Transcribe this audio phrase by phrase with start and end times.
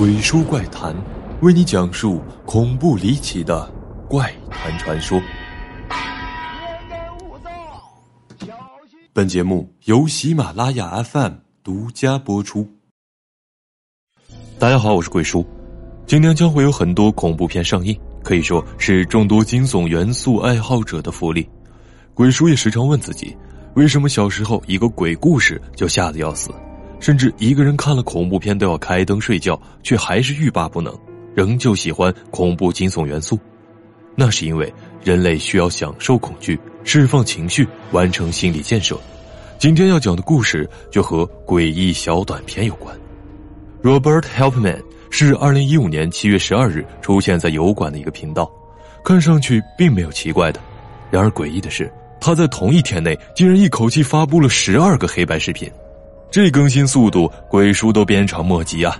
[0.00, 0.96] 鬼叔怪谈，
[1.42, 3.70] 为你讲述恐怖离奇的
[4.08, 5.20] 怪谈传说。
[9.12, 12.66] 本节目由喜马拉雅 FM 独家播出。
[14.58, 15.46] 大家好，我是鬼叔。
[16.06, 17.94] 今年将会有很多恐怖片上映，
[18.24, 21.46] 可以说是众多惊悚元素爱好者的福利。
[22.14, 23.36] 鬼叔也时常问自己，
[23.74, 26.50] 为什么小时候一个鬼故事就吓得要死？
[27.00, 30.96] 甚至一个人看了恐怖片都要开灯睡觉，却还是欲罢不能，
[31.34, 33.38] 仍旧喜欢恐怖惊悚元素。
[34.14, 39.00] 那是因为人类需要享受恐惧，释放情绪，完成心理建设。
[39.58, 42.94] 今天要讲的故事就和诡异小短片有关。
[43.82, 48.50] Robert Helpman 是二零一五年七月十二日出现在油管的一个频道，
[49.02, 50.60] 看上去并没有奇怪的。
[51.10, 55.70] 然而诡异的是，他在同一天内竟然一口气发布了十二个黑白视频。
[56.30, 58.96] 这更新速度，鬼叔都鞭长莫及啊！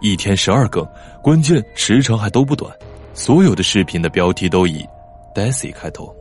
[0.00, 0.84] 一天十二更，
[1.22, 2.70] 关键时长还都不短。
[3.14, 4.84] 所有的视频的标题都以
[5.32, 6.12] “Daisy” 开头。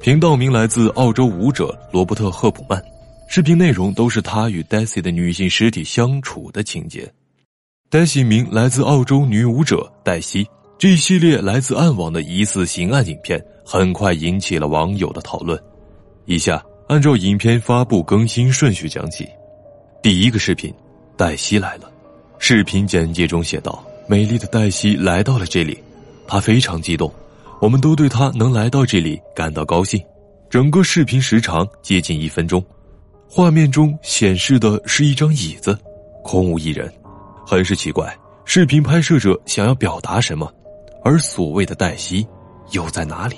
[0.00, 2.82] 频道名来自澳洲舞者罗伯特·赫普曼。
[3.28, 7.08] 视频内容都是他与 Daisy 的女性尸体相处的情节。
[7.88, 10.46] Daisy 名来自澳洲女舞者黛西。
[10.78, 15.56] 这一系列来自暗网的疑似刑案影片，很快引起了网友的讨论。
[16.24, 19.28] 以下按照影片发布更新顺序讲起。
[20.02, 20.74] 第一个视频，
[21.16, 21.88] 黛西来了。
[22.40, 25.78] 视频简介中写道：“美丽的黛西来到了这里，
[26.26, 27.08] 她非常激动，
[27.60, 30.02] 我们都对她能来到这里感到高兴。”
[30.50, 32.60] 整个视频时长接近一分钟，
[33.28, 35.78] 画面中显示的是一张椅子，
[36.24, 36.92] 空无一人。
[37.46, 38.12] 很是奇怪，
[38.44, 40.52] 视频拍摄者想要表达什么？
[41.04, 42.26] 而所谓的黛西
[42.72, 43.36] 又在哪里？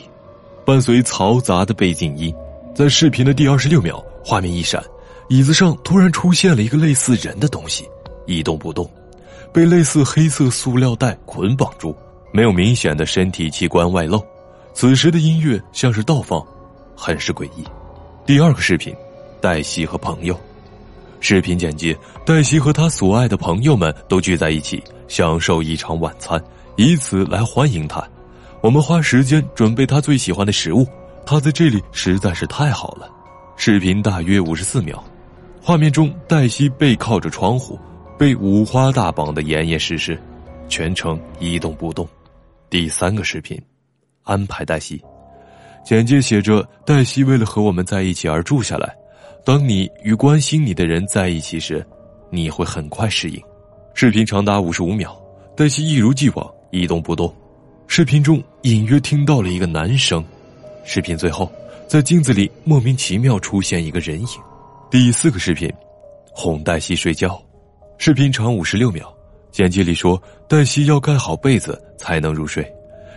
[0.64, 2.34] 伴随嘈杂的背景音，
[2.74, 4.82] 在视频的第二十六秒，画面一闪。
[5.28, 7.88] 椅子上突然出现了一个类似人的东西，
[8.26, 8.88] 一动不动，
[9.52, 11.96] 被类似黑色塑料袋捆绑住，
[12.32, 14.22] 没有明显的身体器官外露。
[14.74, 16.44] 此时的音乐像是倒放，
[16.96, 17.64] 很是诡异。
[18.26, 18.94] 第二个视频，
[19.40, 20.38] 黛西和朋友。
[21.20, 21.96] 视频简介：
[22.26, 26.42] 黛西和她所爱的朋友们都聚在一起，享受一场晚餐，
[26.76, 28.06] 以此来欢迎她。
[28.60, 30.86] 我们花时间准备她最喜欢的食物，
[31.24, 33.08] 她在这里实在是太好了。
[33.56, 35.02] 视频大约五十四秒。
[35.66, 37.78] 画面中，黛西背靠着窗户，
[38.18, 40.20] 被五花大绑的严严实实，
[40.68, 42.06] 全程一动不动。
[42.68, 43.58] 第三个视频，
[44.24, 45.02] 安排黛西。
[45.82, 48.94] 简介写着：黛西为了和我们在一起而住下来。
[49.42, 51.82] 当你与关心你的人在一起时，
[52.28, 53.42] 你会很快适应。
[53.94, 55.18] 视频长达五十五秒，
[55.56, 57.34] 黛西一如既往一动不动。
[57.86, 60.22] 视频中隐约听到了一个男声。
[60.84, 61.50] 视频最后，
[61.88, 64.28] 在镜子里莫名其妙出现一个人影。
[64.94, 65.68] 第四个视频，
[66.30, 67.42] 哄黛西睡觉，
[67.98, 69.12] 视频长五十六秒，
[69.50, 72.64] 简介里说黛西要盖好被子才能入睡，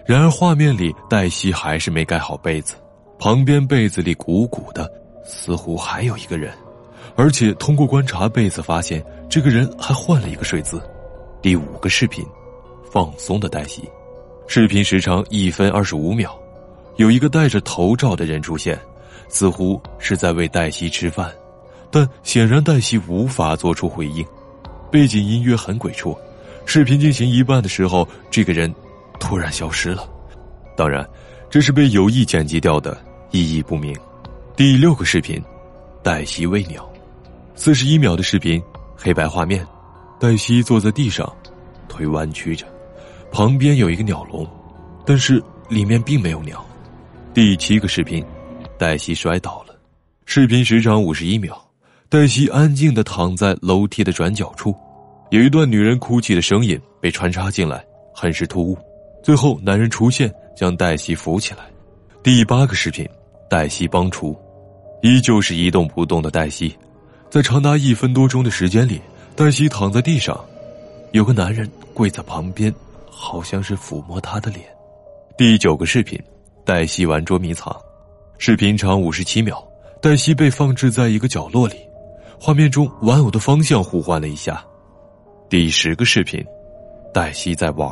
[0.04, 2.74] 然而画面里黛西还是没盖好被子，
[3.20, 4.92] 旁边被子里鼓鼓的，
[5.24, 6.52] 似乎还有一个人，
[7.16, 10.82] 而且通过观察被子发现这个人还换了一个睡姿。
[11.44, 12.26] 第五个视频，
[12.92, 13.88] 放松的黛西，
[14.48, 16.36] 视频时长一分二十五秒，
[16.96, 18.76] 有一个戴着头罩的人出现，
[19.30, 21.32] 似乎是在喂黛西吃饭。
[21.92, 24.26] 但显然黛西无法做出回应，
[24.92, 26.18] 背景音乐很鬼畜。
[26.66, 28.74] 视频进行一半的时候，这个人
[29.20, 30.08] 突然消失了。
[30.76, 31.08] 当然，
[31.50, 32.98] 这是被有意剪辑掉的，
[33.32, 33.96] 意义不明。
[34.56, 35.42] 第六个视频，
[36.04, 36.88] 黛西喂鸟，
[37.56, 38.62] 四十一秒的视频，
[38.96, 39.66] 黑白画面，
[40.20, 41.32] 黛西坐在地上，
[41.88, 42.66] 腿弯曲着，
[43.32, 44.46] 旁边有一个鸟笼，
[45.06, 46.64] 但是里面并没有鸟。
[47.34, 48.26] 第七个视频，
[48.78, 49.76] 黛西摔倒了，
[50.26, 51.67] 视频时长五十一秒。
[52.10, 54.74] 黛西安静的躺在楼梯的转角处，
[55.30, 58.78] 有一段女人哭泣的声音被穿插进来，很是突兀。
[59.22, 61.66] 最后，男人出现，将黛西扶起来。
[62.24, 63.06] 第八个视频，
[63.50, 64.34] 黛西帮厨，
[65.02, 66.74] 依旧是一动不动的黛西。
[67.30, 69.02] 在长达一分多钟的时间里，
[69.36, 70.40] 黛西躺在地上，
[71.12, 72.74] 有个男人跪在旁边，
[73.10, 74.64] 好像是抚摸她的脸。
[75.38, 76.18] 第九个视频，
[76.64, 77.76] 黛西玩捉迷藏，
[78.38, 79.62] 视频长五十七秒，
[80.02, 81.76] 黛西被放置在一个角落里。
[82.40, 84.64] 画面中玩偶的方向互换了一下。
[85.50, 86.44] 第十个视频，
[87.14, 87.90] 黛西在玩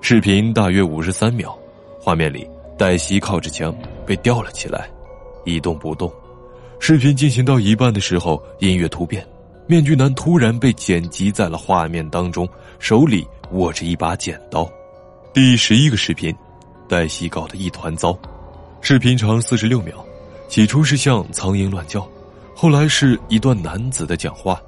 [0.00, 1.56] 视频大约五十三秒，
[2.00, 3.76] 画面里黛西靠着墙
[4.06, 4.88] 被吊了起来，
[5.44, 6.10] 一动不动。
[6.78, 9.26] 视频进行到一半的时候，音乐突变，
[9.66, 14.68] 面具男突然被剪辑在了画面当中，手里握着一把剪刀。
[15.34, 16.34] 第十一个视频，
[16.88, 18.16] 黛西搞得一团糟。
[18.80, 20.04] 视频长四十六秒，
[20.48, 22.08] 起初是像苍蝇乱叫。
[22.58, 24.58] 后来是一段男子的讲话，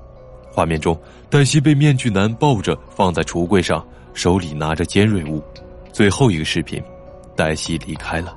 [0.53, 0.95] 画面中，
[1.31, 3.83] 黛西被面具男抱着放在橱柜上，
[4.13, 5.43] 手里拿着尖锐物。
[5.91, 6.83] 最后一个视频，
[7.35, 8.37] 黛西离开了。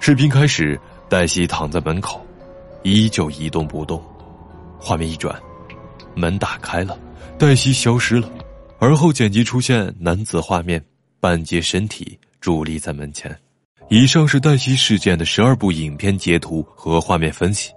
[0.00, 2.24] 视频开始，黛西躺在门口，
[2.82, 4.02] 依旧一动不动。
[4.80, 5.38] 画面一转，
[6.14, 6.98] 门打开了，
[7.38, 8.32] 黛西消失了。
[8.78, 10.82] 而后剪辑出现男子画面，
[11.20, 13.38] 半截身体伫立在门前。
[13.90, 17.70] 以上是黛西事件的十二部影片截图和画面分析，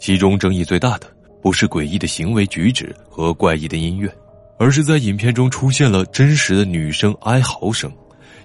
[0.00, 1.06] 其中争议最大的
[1.40, 4.12] 不是诡异的行为举止和怪异的音乐，
[4.58, 7.92] 而是在影片中出现了真实的女声哀嚎声，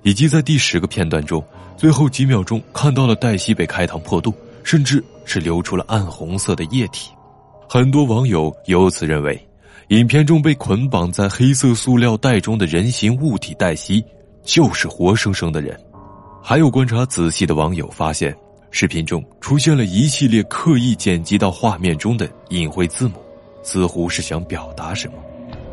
[0.03, 1.43] 以及在第十个片段中
[1.75, 4.31] 最后几秒钟看到了黛西被开膛破肚，
[4.63, 7.09] 甚至是流出了暗红色的液体。
[7.67, 9.41] 很多网友由此认为。
[9.89, 14.03] 影片中被捆绑在黑色塑料袋中的人形物体黛西，
[14.43, 15.79] 就是活生生的人。
[16.41, 18.35] 还有观察仔细的网友发现，
[18.77, 23.13] 视频中出现了一系列刻意剪辑到画面中的隐晦字母，
[23.63, 25.13] 似乎是想表达什么。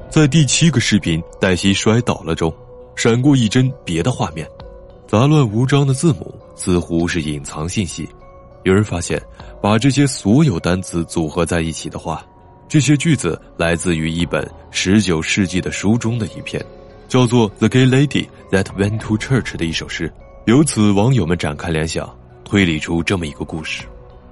[0.09, 2.55] 在第七个视频黛西摔倒了中，
[2.95, 4.47] 闪过一帧别的画面，
[5.09, 8.09] 杂乱无章的字母似乎是隐藏信息。
[8.63, 9.21] 有人发现，
[9.61, 12.25] 把这些所有单词组合在一起的话。
[12.69, 16.65] 这些句子来自于一本十九世纪的书中的一篇，
[17.09, 20.09] 叫做《The Gay Lady That Went to Church》的一首诗。
[20.47, 22.09] 由此，网友们展开联想，
[22.53, 23.85] 推理出这么一个故事：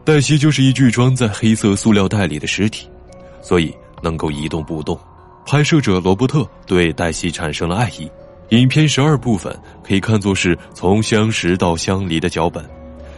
[0.04, 2.86] 黛西就是一具装在黑色塑料袋里的尸体，
[3.40, 5.00] 所以能够一动不动。
[5.46, 8.10] 拍摄者罗伯特对黛西产生了爱意。
[8.50, 12.62] 影片十二部分可以看作是从相识到相离的脚本，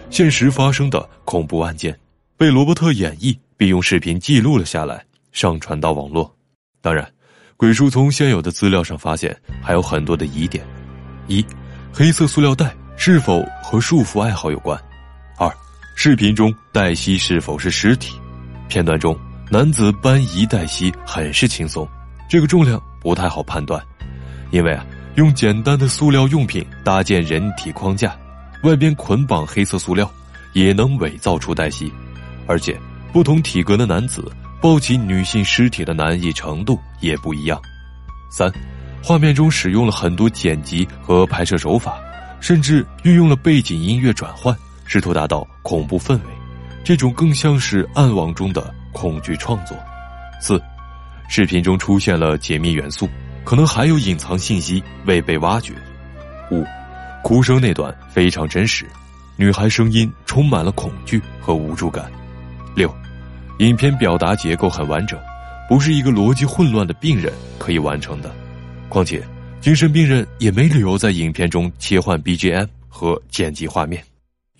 [0.09, 1.99] 现实发生的恐怖案件
[2.37, 5.05] 被罗伯特演绎，并用视频记录了下来。
[5.33, 6.33] 上传到网络，
[6.81, 7.05] 当然，
[7.57, 10.65] 鬼叔从现有的资料上发现还有很多的疑点：
[11.27, 11.45] 一，
[11.93, 14.79] 黑色塑料袋是否和束缚爱好有关；
[16.05, 18.21] 视频中黛西是否是尸体？
[18.69, 19.17] 片段中
[19.49, 21.89] 男子搬移黛西很是轻松，
[22.29, 23.81] 这个重量不太好判断，
[24.51, 24.85] 因为啊，
[25.15, 28.19] 用简单的塑料用品搭建人体框架，
[28.65, 30.11] 外边捆绑黑色塑料，
[30.55, 31.93] 也能伪造出黛西，
[32.49, 32.77] 而且
[33.13, 34.29] 不同体格的男子。
[34.61, 37.63] 抱起女性尸体的难易程度也不一样。
[38.29, 38.53] 三，
[39.05, 41.97] 画面中使用了很多剪辑和拍摄手法，
[42.41, 44.53] 甚至运用了背景音乐转换，
[44.87, 46.25] 试图达到恐怖氛围。
[46.85, 49.77] 这种更像是暗网中的恐惧创作。
[50.41, 50.61] 四，
[51.29, 53.09] 视频中出现了解密元素，
[53.45, 55.73] 可能还有隐藏信息未被挖掘。
[56.51, 56.65] 五，
[57.23, 58.85] 哭声那段非常真实，
[59.37, 62.11] 女孩声音充满了恐惧和无助感。
[62.75, 62.93] 六。
[63.59, 65.17] 影片表达结构很完整，
[65.69, 68.35] 不是一个逻辑混乱的病人可以完成的。
[68.89, 69.23] 况且，
[69.61, 74.03] 精神病人也没理由在影片中切换 BGM 和剪辑画面。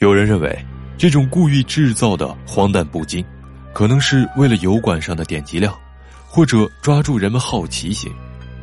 [0.03, 0.67] 有人认为，
[0.99, 3.25] 这种故意制造的荒诞不经，
[3.73, 5.73] 可能是为了油管上的点击量，
[6.27, 8.13] 或者抓住人们好奇心。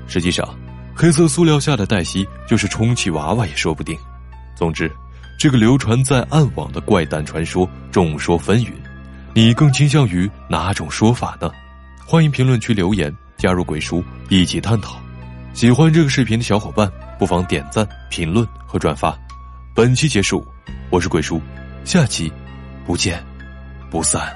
[0.05, 0.45] 实际上，
[0.93, 3.97] 黑色塑料下的黛西就是充气娃娃也说不定。
[4.53, 4.91] 总之，
[5.39, 8.73] 这个流传在暗网的怪诞传说众说纷纭。
[9.33, 11.49] 你更倾向于哪种说法呢？
[12.05, 14.99] 欢迎评论区留言，加入鬼叔一起探讨。
[15.53, 19.17] 喜欢这个视频的小伙伴，不妨点赞、评论和转发。
[19.73, 20.45] 本期结束，
[20.89, 21.41] 我是鬼叔，
[21.83, 22.31] 下期
[22.85, 23.23] 不见
[23.89, 24.35] 不散。